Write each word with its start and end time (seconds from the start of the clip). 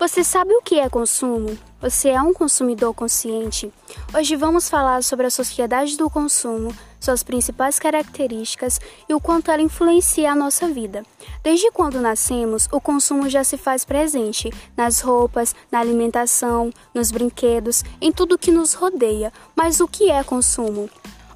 Você 0.00 0.24
sabe 0.24 0.54
o 0.54 0.62
que 0.62 0.80
é 0.80 0.88
consumo? 0.88 1.58
Você 1.78 2.08
é 2.08 2.22
um 2.22 2.32
consumidor 2.32 2.94
consciente? 2.94 3.70
Hoje 4.14 4.34
vamos 4.34 4.66
falar 4.66 5.02
sobre 5.02 5.26
a 5.26 5.30
sociedade 5.30 5.94
do 5.98 6.08
consumo, 6.08 6.74
suas 6.98 7.22
principais 7.22 7.78
características 7.78 8.80
e 9.06 9.12
o 9.12 9.20
quanto 9.20 9.50
ela 9.50 9.60
influencia 9.60 10.32
a 10.32 10.34
nossa 10.34 10.68
vida. 10.68 11.04
Desde 11.42 11.70
quando 11.70 12.00
nascemos, 12.00 12.66
o 12.72 12.80
consumo 12.80 13.28
já 13.28 13.44
se 13.44 13.58
faz 13.58 13.84
presente 13.84 14.50
nas 14.74 15.02
roupas, 15.02 15.54
na 15.70 15.80
alimentação, 15.80 16.72
nos 16.94 17.10
brinquedos, 17.10 17.84
em 18.00 18.10
tudo 18.10 18.38
que 18.38 18.50
nos 18.50 18.72
rodeia. 18.72 19.30
Mas 19.54 19.80
o 19.80 19.86
que 19.86 20.10
é 20.10 20.24
consumo? 20.24 20.88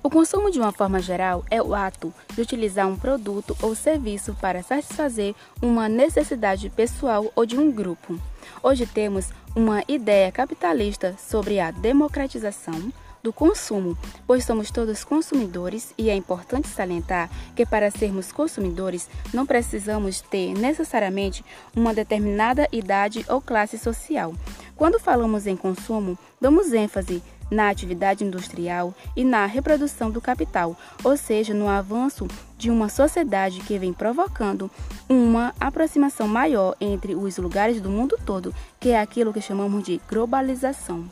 O 0.03 0.09
consumo, 0.09 0.51
de 0.51 0.59
uma 0.59 0.73
forma 0.73 1.01
geral, 1.01 1.45
é 1.51 1.63
o 1.63 1.75
ato 1.75 2.15
de 2.33 2.41
utilizar 2.41 2.89
um 2.89 2.97
produto 2.97 3.55
ou 3.61 3.75
serviço 3.75 4.35
para 4.41 4.63
satisfazer 4.63 5.35
uma 5.61 5.87
necessidade 5.87 6.71
pessoal 6.71 7.31
ou 7.37 7.45
de 7.45 7.59
um 7.59 7.71
grupo. 7.71 8.19
Hoje 8.63 8.87
temos 8.87 9.31
uma 9.55 9.83
ideia 9.87 10.33
capitalista 10.33 11.15
sobre 11.19 11.61
a 11.61 11.71
democratização 11.71 12.93
do 13.25 13.33
consumo, 13.33 13.97
pois 14.27 14.45
somos 14.45 14.71
todos 14.71 15.03
consumidores 15.03 15.95
e 15.97 16.11
é 16.11 16.15
importante 16.15 16.69
salientar 16.69 17.31
que 17.57 17.65
para 17.65 17.91
sermos 17.91 18.31
consumidores 18.31 19.09
não 19.33 19.47
precisamos 19.47 20.21
ter 20.21 20.53
necessariamente 20.53 21.43
uma 21.75 21.95
determinada 21.95 22.69
idade 22.71 23.25
ou 23.27 23.41
classe 23.41 23.79
social. 23.79 24.35
Quando 24.77 25.01
falamos 25.01 25.47
em 25.47 25.57
consumo, 25.57 26.19
damos 26.39 26.75
ênfase 26.75 27.23
na 27.51 27.69
atividade 27.69 28.25
industrial 28.25 28.95
e 29.17 29.25
na 29.25 29.47
reprodução 29.47 30.11
do 30.11 30.21
capital, 30.21 30.77
ou 31.03 31.17
seja, 31.17 31.55
no 31.55 31.69
avanço 31.69 32.27
de 32.57 32.71
uma 32.71 32.89
sociedade 32.89 33.61
que 33.61 33.79
vem 33.79 33.93
provocando 33.93 34.71
uma 35.09 35.55
aproximação 35.61 36.27
maior 36.27 36.77
entre 36.81 37.15
os 37.15 37.37
lugares 37.39 37.81
do 37.81 37.91
mundo 37.91 38.19
todo, 38.25 38.55
que 38.81 38.91
é 38.91 39.01
aquilo 39.01 39.33
que 39.33 39.41
chamamos 39.41 39.85
de 39.85 40.01
globalização. 40.09 41.05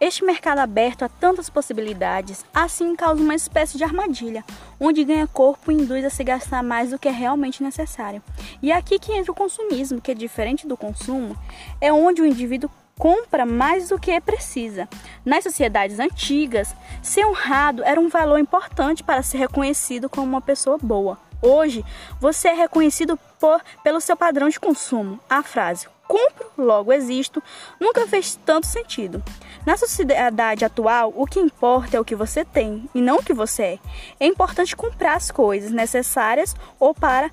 Este 0.00 0.24
mercado 0.24 0.60
aberto 0.60 1.02
a 1.02 1.08
tantas 1.08 1.50
possibilidades, 1.50 2.44
assim 2.54 2.94
causa 2.94 3.20
uma 3.20 3.34
espécie 3.34 3.76
de 3.76 3.82
armadilha, 3.82 4.44
onde 4.78 5.02
ganha 5.02 5.26
corpo 5.26 5.72
e 5.72 5.74
induz 5.74 6.04
a 6.04 6.10
se 6.10 6.22
gastar 6.22 6.62
mais 6.62 6.90
do 6.90 6.98
que 7.00 7.08
é 7.08 7.10
realmente 7.10 7.64
necessário. 7.64 8.22
E 8.62 8.70
é 8.70 8.76
aqui 8.76 8.96
que 9.00 9.12
entra 9.12 9.32
o 9.32 9.34
consumismo, 9.34 10.00
que 10.00 10.12
é 10.12 10.14
diferente 10.14 10.68
do 10.68 10.76
consumo, 10.76 11.36
é 11.80 11.92
onde 11.92 12.22
o 12.22 12.26
indivíduo 12.26 12.70
compra 12.98 13.46
mais 13.46 13.88
do 13.88 13.98
que 13.98 14.20
precisa. 14.20 14.88
Nas 15.24 15.44
sociedades 15.44 16.00
antigas, 16.00 16.74
ser 17.00 17.24
honrado 17.24 17.84
era 17.84 18.00
um 18.00 18.08
valor 18.08 18.38
importante 18.38 19.04
para 19.04 19.22
ser 19.22 19.38
reconhecido 19.38 20.10
como 20.10 20.26
uma 20.26 20.40
pessoa 20.40 20.76
boa. 20.76 21.18
Hoje, 21.40 21.84
você 22.20 22.48
é 22.48 22.54
reconhecido 22.54 23.16
por, 23.38 23.62
pelo 23.84 24.00
seu 24.00 24.16
padrão 24.16 24.48
de 24.48 24.58
consumo. 24.58 25.20
A 25.30 25.42
frase 25.42 25.86
compro, 26.08 26.50
logo 26.56 26.92
existo, 26.92 27.42
nunca 27.78 28.06
fez 28.08 28.34
tanto 28.44 28.66
sentido. 28.66 29.22
Na 29.64 29.76
sociedade 29.76 30.64
atual, 30.64 31.12
o 31.14 31.26
que 31.26 31.38
importa 31.38 31.98
é 31.98 32.00
o 32.00 32.04
que 32.04 32.16
você 32.16 32.44
tem 32.44 32.88
e 32.94 33.00
não 33.00 33.16
o 33.16 33.22
que 33.22 33.34
você 33.34 33.62
é. 33.62 33.78
É 34.18 34.26
importante 34.26 34.74
comprar 34.74 35.14
as 35.14 35.30
coisas 35.30 35.70
necessárias 35.70 36.56
ou 36.80 36.94
para 36.94 37.30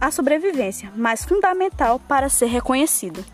a 0.00 0.10
sobrevivência, 0.10 0.90
mas 0.96 1.24
fundamental 1.24 1.98
para 1.98 2.28
ser 2.28 2.46
reconhecido. 2.46 3.24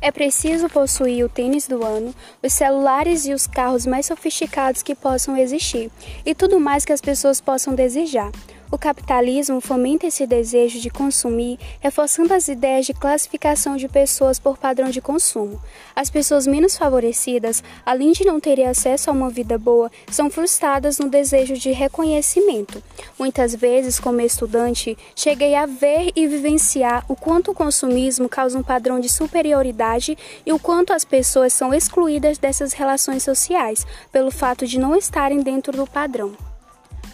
É 0.00 0.12
preciso 0.12 0.68
possuir 0.68 1.24
o 1.24 1.28
tênis 1.28 1.66
do 1.66 1.84
ano, 1.84 2.14
os 2.40 2.52
celulares 2.52 3.26
e 3.26 3.34
os 3.34 3.48
carros 3.48 3.84
mais 3.84 4.06
sofisticados 4.06 4.80
que 4.80 4.94
possam 4.94 5.36
existir, 5.36 5.90
e 6.24 6.36
tudo 6.36 6.60
mais 6.60 6.84
que 6.84 6.92
as 6.92 7.00
pessoas 7.00 7.40
possam 7.40 7.74
desejar. 7.74 8.30
O 8.70 8.76
capitalismo 8.76 9.62
fomenta 9.62 10.06
esse 10.06 10.26
desejo 10.26 10.78
de 10.78 10.90
consumir, 10.90 11.58
reforçando 11.80 12.34
as 12.34 12.48
ideias 12.48 12.84
de 12.84 12.92
classificação 12.92 13.78
de 13.78 13.88
pessoas 13.88 14.38
por 14.38 14.58
padrão 14.58 14.90
de 14.90 15.00
consumo. 15.00 15.58
As 15.96 16.10
pessoas 16.10 16.46
menos 16.46 16.76
favorecidas, 16.76 17.62
além 17.84 18.12
de 18.12 18.26
não 18.26 18.38
terem 18.38 18.66
acesso 18.66 19.08
a 19.08 19.12
uma 19.14 19.30
vida 19.30 19.56
boa, 19.56 19.90
são 20.10 20.28
frustradas 20.28 20.98
no 20.98 21.08
desejo 21.08 21.54
de 21.54 21.72
reconhecimento. 21.72 22.82
Muitas 23.18 23.54
vezes, 23.54 23.98
como 23.98 24.20
estudante, 24.20 24.98
cheguei 25.16 25.54
a 25.54 25.64
ver 25.64 26.12
e 26.14 26.26
vivenciar 26.26 27.06
o 27.08 27.16
quanto 27.16 27.52
o 27.52 27.54
consumismo 27.54 28.28
causa 28.28 28.58
um 28.58 28.62
padrão 28.62 29.00
de 29.00 29.08
superioridade 29.08 30.16
e 30.44 30.52
o 30.52 30.58
quanto 30.58 30.92
as 30.92 31.06
pessoas 31.06 31.54
são 31.54 31.72
excluídas 31.72 32.36
dessas 32.36 32.74
relações 32.74 33.22
sociais 33.22 33.86
pelo 34.12 34.30
fato 34.30 34.66
de 34.66 34.78
não 34.78 34.94
estarem 34.94 35.40
dentro 35.40 35.72
do 35.72 35.86
padrão. 35.86 36.47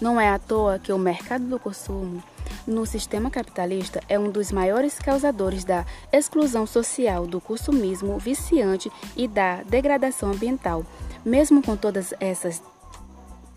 Não 0.01 0.21
é 0.21 0.29
à 0.29 0.39
toa 0.39 0.79
que 0.79 0.93
o 0.93 0.99
mercado 0.99 1.45
do 1.45 1.59
consumo 1.59 2.23
no 2.67 2.87
sistema 2.87 3.31
capitalista 3.31 4.01
é 4.09 4.19
um 4.19 4.31
dos 4.31 4.51
maiores 4.51 4.99
causadores 4.99 5.65
da 5.65 5.85
exclusão 6.13 6.67
social, 6.67 7.27
do 7.27 7.41
consumismo 7.41 8.19
viciante 8.19 8.91
e 9.17 9.29
da 9.29 9.63
degradação 9.63 10.33
ambiental. 10.33 10.85
Mesmo 11.25 11.63
com 11.63 11.77
todas 11.77 12.13
essas 12.21 12.63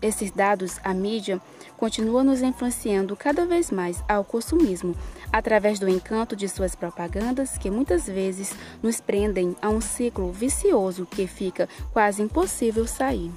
esses 0.00 0.30
dados, 0.30 0.78
a 0.84 0.94
mídia 0.94 1.40
continua 1.76 2.22
nos 2.22 2.40
influenciando 2.40 3.16
cada 3.16 3.44
vez 3.44 3.70
mais 3.70 4.02
ao 4.08 4.24
consumismo, 4.24 4.94
através 5.32 5.80
do 5.80 5.88
encanto 5.88 6.36
de 6.36 6.48
suas 6.48 6.76
propagandas, 6.76 7.58
que 7.58 7.68
muitas 7.68 8.06
vezes 8.06 8.54
nos 8.80 9.00
prendem 9.00 9.56
a 9.60 9.68
um 9.68 9.80
ciclo 9.80 10.30
vicioso 10.30 11.04
que 11.04 11.26
fica 11.26 11.68
quase 11.92 12.22
impossível 12.22 12.86
sair. 12.86 13.32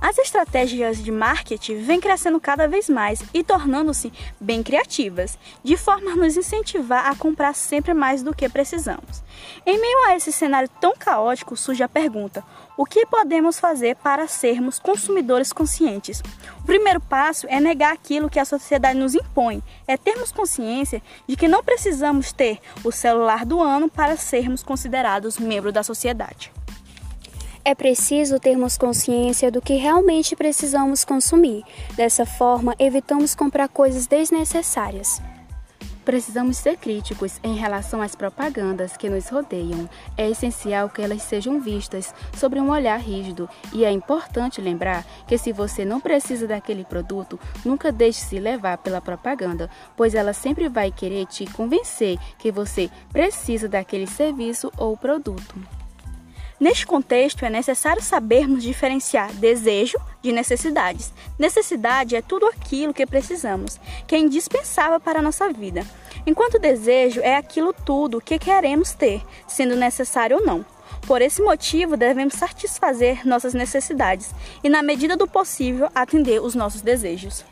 As 0.00 0.18
estratégias 0.18 1.02
de 1.02 1.10
marketing 1.10 1.82
vêm 1.82 2.00
crescendo 2.00 2.38
cada 2.38 2.68
vez 2.68 2.88
mais 2.88 3.22
e 3.32 3.42
tornando-se 3.42 4.12
bem 4.38 4.62
criativas, 4.62 5.38
de 5.62 5.76
forma 5.76 6.12
a 6.12 6.16
nos 6.16 6.36
incentivar 6.36 7.06
a 7.06 7.14
comprar 7.14 7.54
sempre 7.54 7.94
mais 7.94 8.22
do 8.22 8.34
que 8.34 8.48
precisamos. 8.48 9.22
Em 9.64 9.80
meio 9.80 10.06
a 10.06 10.16
esse 10.16 10.30
cenário 10.30 10.68
tão 10.80 10.94
caótico, 10.96 11.56
surge 11.56 11.82
a 11.82 11.88
pergunta: 11.88 12.44
o 12.76 12.84
que 12.84 13.06
podemos 13.06 13.58
fazer 13.58 13.96
para 13.96 14.28
sermos 14.28 14.78
consumidores 14.78 15.52
conscientes? 15.52 16.22
O 16.60 16.66
primeiro 16.66 17.00
passo 17.00 17.46
é 17.48 17.60
negar 17.60 17.92
aquilo 17.92 18.28
que 18.28 18.38
a 18.38 18.44
sociedade 18.44 18.98
nos 18.98 19.14
impõe, 19.14 19.62
é 19.86 19.96
termos 19.96 20.32
consciência 20.32 21.02
de 21.26 21.36
que 21.36 21.48
não 21.48 21.62
precisamos 21.62 22.32
ter 22.32 22.58
o 22.82 22.92
celular 22.92 23.46
do 23.46 23.62
ano 23.62 23.88
para 23.88 24.16
sermos 24.16 24.62
considerados 24.62 25.38
membro 25.38 25.72
da 25.72 25.82
sociedade. 25.82 26.52
É 27.66 27.74
preciso 27.74 28.38
termos 28.38 28.76
consciência 28.76 29.50
do 29.50 29.62
que 29.62 29.76
realmente 29.76 30.36
precisamos 30.36 31.02
consumir. 31.02 31.64
Dessa 31.96 32.26
forma, 32.26 32.74
evitamos 32.78 33.34
comprar 33.34 33.68
coisas 33.68 34.06
desnecessárias. 34.06 35.22
Precisamos 36.04 36.58
ser 36.58 36.76
críticos 36.76 37.40
em 37.42 37.56
relação 37.56 38.02
às 38.02 38.14
propagandas 38.14 38.98
que 38.98 39.08
nos 39.08 39.30
rodeiam. 39.30 39.88
É 40.14 40.28
essencial 40.28 40.90
que 40.90 41.00
elas 41.00 41.22
sejam 41.22 41.58
vistas 41.58 42.14
sobre 42.36 42.60
um 42.60 42.68
olhar 42.68 43.00
rígido 43.00 43.48
e 43.72 43.82
é 43.82 43.90
importante 43.90 44.60
lembrar 44.60 45.02
que 45.26 45.38
se 45.38 45.50
você 45.50 45.86
não 45.86 46.02
precisa 46.02 46.46
daquele 46.46 46.84
produto, 46.84 47.40
nunca 47.64 47.90
deixe 47.90 48.20
se 48.20 48.38
levar 48.38 48.76
pela 48.76 49.00
propaganda, 49.00 49.70
pois 49.96 50.14
ela 50.14 50.34
sempre 50.34 50.68
vai 50.68 50.92
querer 50.92 51.24
te 51.24 51.46
convencer 51.46 52.18
que 52.36 52.52
você 52.52 52.90
precisa 53.10 53.66
daquele 53.66 54.06
serviço 54.06 54.70
ou 54.76 54.98
produto. 54.98 55.83
Neste 56.64 56.86
contexto, 56.86 57.44
é 57.44 57.50
necessário 57.50 58.02
sabermos 58.02 58.62
diferenciar 58.62 59.30
desejo 59.34 59.98
de 60.22 60.32
necessidades. 60.32 61.12
Necessidade 61.38 62.16
é 62.16 62.22
tudo 62.22 62.46
aquilo 62.46 62.94
que 62.94 63.04
precisamos, 63.04 63.78
que 64.06 64.14
é 64.14 64.18
indispensável 64.18 64.98
para 64.98 65.18
a 65.18 65.22
nossa 65.22 65.52
vida, 65.52 65.86
enquanto 66.26 66.58
desejo 66.58 67.20
é 67.20 67.36
aquilo 67.36 67.74
tudo 67.74 68.18
que 68.18 68.38
queremos 68.38 68.92
ter, 68.92 69.20
sendo 69.46 69.76
necessário 69.76 70.38
ou 70.38 70.46
não. 70.46 70.64
Por 71.06 71.20
esse 71.20 71.42
motivo, 71.42 71.98
devemos 71.98 72.32
satisfazer 72.32 73.26
nossas 73.26 73.52
necessidades 73.52 74.30
e, 74.62 74.70
na 74.70 74.82
medida 74.82 75.18
do 75.18 75.26
possível, 75.26 75.90
atender 75.94 76.40
os 76.40 76.54
nossos 76.54 76.80
desejos. 76.80 77.44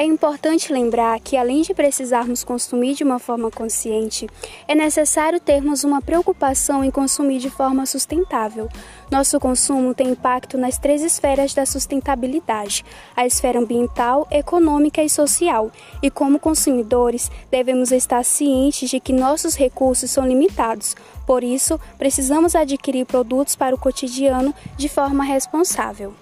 É 0.00 0.04
importante 0.04 0.72
lembrar 0.72 1.20
que, 1.20 1.36
além 1.36 1.60
de 1.60 1.74
precisarmos 1.74 2.42
consumir 2.42 2.94
de 2.94 3.04
uma 3.04 3.18
forma 3.18 3.50
consciente, 3.50 4.26
é 4.66 4.74
necessário 4.74 5.38
termos 5.38 5.84
uma 5.84 6.00
preocupação 6.00 6.82
em 6.82 6.90
consumir 6.90 7.38
de 7.38 7.50
forma 7.50 7.84
sustentável. 7.84 8.66
Nosso 9.10 9.38
consumo 9.38 9.92
tem 9.92 10.08
impacto 10.08 10.56
nas 10.56 10.78
três 10.78 11.02
esferas 11.02 11.52
da 11.52 11.66
sustentabilidade: 11.66 12.82
a 13.14 13.26
esfera 13.26 13.58
ambiental, 13.58 14.26
econômica 14.30 15.02
e 15.02 15.10
social. 15.10 15.70
E, 16.02 16.10
como 16.10 16.40
consumidores, 16.40 17.30
devemos 17.50 17.92
estar 17.92 18.24
cientes 18.24 18.88
de 18.88 19.00
que 19.00 19.12
nossos 19.12 19.54
recursos 19.54 20.10
são 20.10 20.26
limitados. 20.26 20.96
Por 21.26 21.44
isso, 21.44 21.78
precisamos 21.98 22.54
adquirir 22.54 23.04
produtos 23.04 23.54
para 23.54 23.74
o 23.74 23.78
cotidiano 23.78 24.54
de 24.78 24.88
forma 24.88 25.22
responsável. 25.24 26.14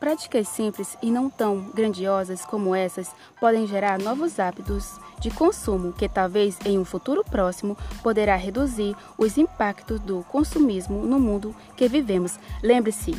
Práticas 0.00 0.46
simples 0.48 0.96
e 1.02 1.10
não 1.10 1.28
tão 1.28 1.70
grandiosas 1.74 2.44
como 2.44 2.74
essas 2.74 3.10
podem 3.40 3.66
gerar 3.66 3.98
novos 3.98 4.38
hábitos 4.38 4.98
de 5.20 5.30
consumo 5.30 5.92
que 5.92 6.08
talvez 6.08 6.56
em 6.64 6.78
um 6.78 6.84
futuro 6.84 7.24
próximo 7.24 7.76
poderá 8.02 8.36
reduzir 8.36 8.94
os 9.16 9.36
impactos 9.36 9.98
do 10.00 10.24
consumismo 10.28 11.02
no 11.02 11.18
mundo 11.18 11.54
que 11.76 11.88
vivemos. 11.88 12.38
Lembre-se 12.62 13.14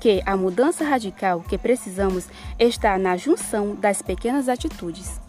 que 0.00 0.22
a 0.26 0.36
mudança 0.36 0.84
radical 0.84 1.40
que 1.40 1.56
precisamos 1.56 2.28
está 2.58 2.98
na 2.98 3.16
junção 3.16 3.74
das 3.74 4.02
pequenas 4.02 4.48
atitudes. 4.48 5.23